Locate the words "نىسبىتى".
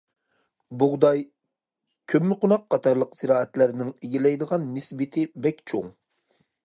4.79-5.27